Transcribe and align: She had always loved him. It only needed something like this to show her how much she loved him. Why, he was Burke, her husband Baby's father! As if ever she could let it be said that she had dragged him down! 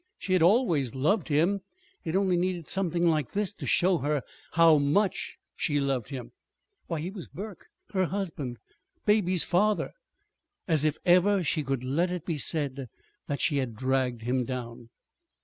She 0.17 0.33
had 0.33 0.41
always 0.41 0.95
loved 0.95 1.27
him. 1.27 1.61
It 2.03 2.15
only 2.15 2.35
needed 2.35 2.67
something 2.67 3.07
like 3.07 3.33
this 3.33 3.53
to 3.53 3.67
show 3.67 3.99
her 3.99 4.23
how 4.53 4.79
much 4.79 5.37
she 5.55 5.79
loved 5.79 6.09
him. 6.09 6.31
Why, 6.87 6.99
he 7.01 7.11
was 7.11 7.27
Burke, 7.27 7.67
her 7.93 8.05
husband 8.05 8.57
Baby's 9.05 9.43
father! 9.43 9.91
As 10.67 10.85
if 10.85 10.97
ever 11.05 11.43
she 11.43 11.61
could 11.61 11.83
let 11.83 12.09
it 12.09 12.25
be 12.25 12.39
said 12.39 12.87
that 13.27 13.41
she 13.41 13.57
had 13.57 13.75
dragged 13.75 14.23
him 14.23 14.43
down! 14.43 14.89